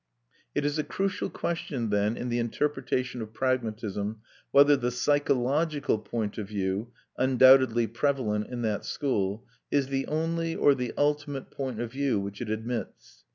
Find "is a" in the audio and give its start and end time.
0.65-0.83